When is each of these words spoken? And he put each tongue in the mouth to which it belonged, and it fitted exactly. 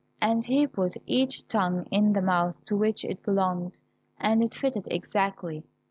And 0.19 0.43
he 0.43 0.65
put 0.65 0.97
each 1.05 1.47
tongue 1.47 1.85
in 1.91 2.13
the 2.13 2.23
mouth 2.23 2.65
to 2.65 2.75
which 2.75 3.05
it 3.05 3.21
belonged, 3.21 3.77
and 4.19 4.41
it 4.41 4.55
fitted 4.55 4.87
exactly. 4.89 5.63